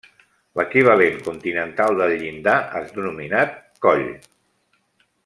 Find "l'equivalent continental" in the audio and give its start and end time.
0.59-1.99